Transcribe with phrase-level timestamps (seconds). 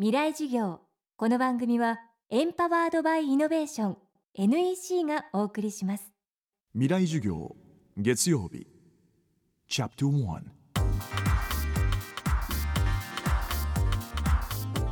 [0.00, 0.78] 未来授業。
[1.16, 1.98] この番組は
[2.30, 3.96] エンパワードバイイノベーション
[4.34, 6.12] NEC がお送りします。
[6.72, 7.56] 未来授業
[7.96, 8.68] 月曜日。
[9.66, 10.40] チャプター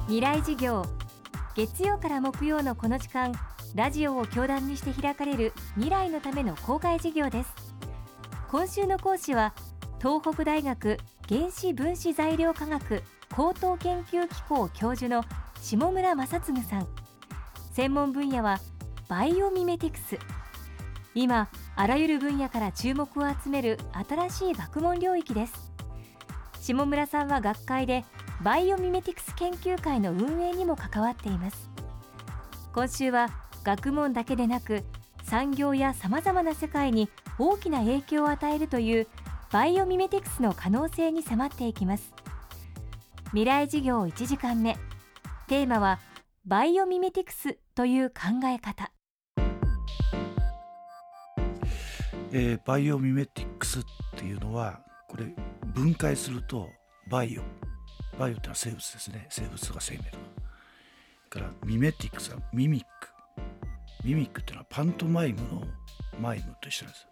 [0.06, 0.84] 未来授業
[1.54, 3.32] 月曜から木曜のこの時間
[3.76, 7.54] ラジオを教壇にして開かれる未来のための公開授業です。
[8.50, 9.54] 今週の講師は
[10.00, 10.98] 東北大学
[11.28, 13.04] 原子分子材料科学
[13.34, 15.24] 高等研究機構教授の
[15.60, 16.86] 下村正嗣さん。
[17.72, 18.58] 専門分野は
[19.08, 20.18] バイオミメティクス。
[21.14, 25.72] 今あらゆる分野から注目を集める新しい学問領域です。
[26.60, 28.04] 下村さんは学会で
[28.42, 31.70] バイオミメティクス研究会の運営にも関わっています。
[32.72, 33.28] 今週は
[33.64, 34.84] 学問だけでなく
[35.22, 37.08] 産業やさまざまな世界に
[37.38, 39.08] 大きな影響を与えるという
[39.50, 42.12] バイオミメティクスの可能性に迫っていきます。
[43.32, 44.76] 未来授業1時間目。
[45.48, 45.98] テーマは
[46.44, 48.92] バイオミメティクスという考え方。
[52.32, 53.82] えーバイオミメティクスっ
[54.16, 55.26] ていうのはこれ
[55.74, 56.68] 分解すると
[57.10, 57.42] バイオ。
[58.18, 59.26] バイオってのは生物ですね。
[59.28, 60.18] 生物とか生命とか。
[61.28, 63.08] から mimetics は mimic。
[64.04, 65.66] mimic っていうのはパントマイムの
[66.20, 67.06] マイムと一緒なんです。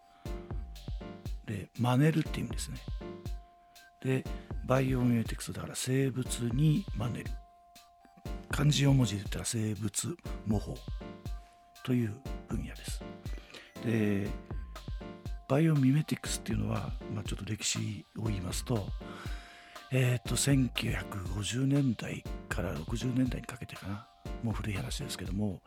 [1.47, 2.79] で真似るっていう意味ですね。
[4.05, 4.25] で
[4.67, 7.31] バイオミメティクスだから生物に真似る。
[8.51, 10.75] 漢字4文字で言ったら生物模倣
[11.85, 12.15] という
[12.49, 13.05] 分野です。
[13.85, 14.29] で
[15.49, 18.89] バイオミメティクスっていうのは、まあ、ちょっと歴史を言いますと,、
[19.93, 24.09] えー、と1950年代から60年代にかけてかな。
[24.43, 25.61] もう古い話ですけども、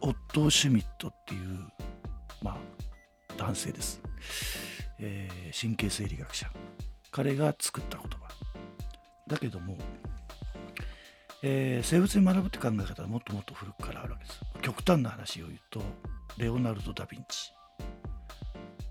[0.00, 1.60] オットー・シュミットっていう、
[2.42, 2.56] まあ、
[3.36, 4.00] 男性です、
[4.98, 6.50] えー神経生理学者。
[7.10, 8.28] 彼が作った言葉。
[9.26, 9.76] だけども、
[11.42, 14.40] えー生物に学ぶって考え方はもっともっと古くからあるわけです。
[14.62, 15.82] 極端な話を言うと
[16.38, 17.52] レオナルド・ダ・ヴィンチ。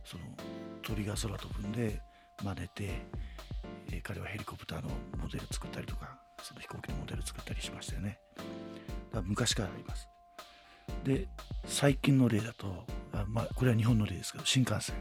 [0.05, 0.23] その
[0.81, 2.01] 鳥が空飛ぶんで
[2.43, 3.01] 真似て、
[3.91, 8.19] えー彼はヘリコプターのモデル作ったりとかその飛行機のモデル作ったりしましたよね。
[8.37, 8.47] だか
[9.13, 10.07] ら昔からあります。
[11.03, 11.27] で
[11.65, 14.95] 最近の例だとあ、まあ、これは日本の例ですけど新幹線。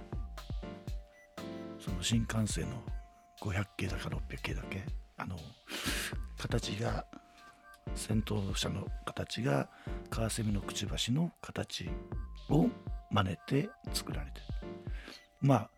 [1.78, 2.82] その新幹線の
[3.46, 4.84] 500系だか600系だけ？
[5.16, 5.36] あの
[6.36, 7.06] 形が
[7.94, 9.68] 先頭車の形が
[10.10, 11.88] カワセミのくちばしの形
[12.50, 12.66] を
[13.10, 14.40] 真似て作られて
[15.40, 15.70] まあ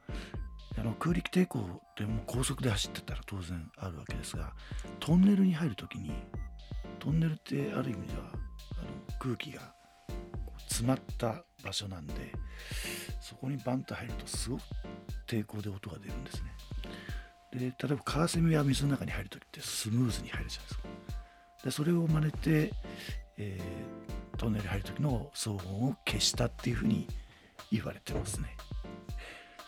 [0.79, 1.59] あの空力抵抗
[1.97, 4.55] でもう高速で走ってたら当然あるわけですが
[4.99, 6.13] トンネルに入る時に
[6.99, 8.37] トンネルってある意味ではあ
[8.83, 9.61] の空気が
[10.69, 12.15] 詰まった場所なんで
[13.21, 14.63] そこにバンと入るとすごく
[15.27, 16.55] 抵抗で音が出るんですね。
[17.53, 20.89] で例えばカワセミは水の中に入る時ってスムーズに入るじゃないですか。
[21.65, 22.73] でそれを真似て、
[23.37, 27.07] えートンネル入る時の騒音を消したっていうふうに
[27.71, 28.57] 言われてますね。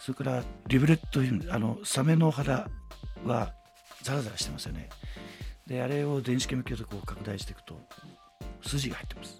[0.01, 1.21] それからリブレット
[1.53, 2.71] あのサメの肌
[3.27, 3.53] は
[4.03, 4.89] ザラザラしてますよね。
[5.67, 7.79] であれを電子顕微鏡でこう拡大していくと
[8.63, 9.39] 筋が入ってます。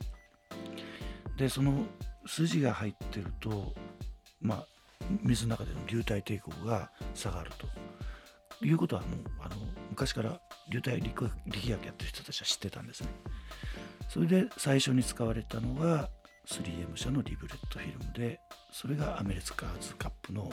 [1.39, 1.87] でその
[2.27, 3.73] 筋が入ってると
[4.43, 4.67] まあ
[5.23, 7.67] 水の中での流体抵抗が下がると。
[8.63, 9.11] いうことはもう
[9.41, 9.57] あの
[9.91, 10.41] 昔から
[10.71, 13.09] 流体力力学やってる人たちは知ってたんですね。
[14.09, 16.11] それで最初に使われたのが
[16.47, 18.41] 3M 社のリブレットフィルムで
[18.73, 20.51] それがアメリカーズカップの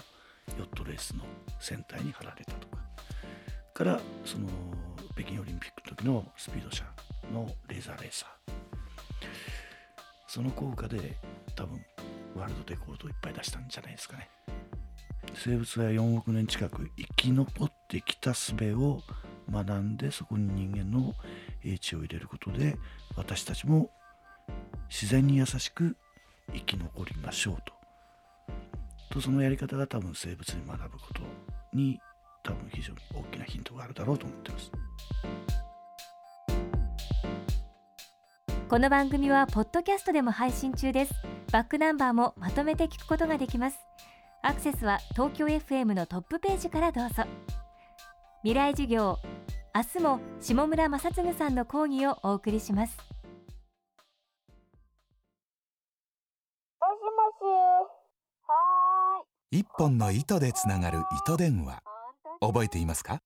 [0.57, 1.23] ヨットレースの
[1.59, 2.77] 船体に貼られたとか。
[3.73, 4.47] からその
[5.13, 6.83] 北京オリンピックの時のスピード車
[7.31, 8.29] のレーザーレーサー。
[10.27, 11.15] その効果で
[11.55, 11.79] 多分
[12.35, 14.29] ワールドレコードをいっぱい出したんじゃないですかね。
[15.35, 19.01] 生物は4億年近く生き残ってきた術を
[19.49, 21.13] 学んでそこに人間の
[21.63, 22.77] 英知を入れることで
[23.15, 23.89] 私たちも
[24.89, 25.95] 自然に優しく
[26.53, 27.73] 生き残りましょうと。
[29.09, 31.21] とそのやり方が多分生物に学ぶこと
[31.73, 31.99] に
[32.43, 34.71] 多分非常に大きなヒントがあるだろうと思ってます。
[38.69, 41.13] この番組はポッドキャストでも配信中です。
[41.53, 43.79] バックナンバーもまとめて聞くことができます。
[44.47, 47.25] アクセスは東京 FM のトップページからどうぞ。
[48.43, 49.19] 未来授業
[49.75, 52.97] 明日も下村正嗣さんの講義をお送りします。
[56.79, 57.51] もしもし。
[58.47, 59.59] はーい。
[59.59, 61.83] 一本の糸でつながる糸電話。
[62.39, 63.19] 覚えていますか？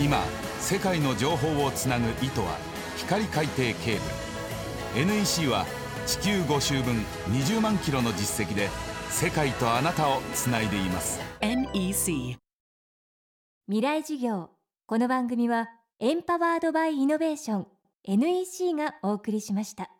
[0.00, 0.24] 今
[0.58, 2.56] 世界の情報をつなぐ糸は
[2.96, 3.74] 光海底ケー
[4.94, 5.06] ブル。
[5.06, 5.66] NEC は
[6.04, 6.96] 地球5周分
[7.28, 8.68] 20万キロの実績で
[9.10, 11.20] 世界とあなたをつないでいます。
[11.40, 12.38] NEC
[13.66, 14.50] 未来事業。
[14.86, 15.68] この番組は
[15.98, 17.66] エンパワードバイイノベーション。
[18.04, 19.90] NEC がお送りしました。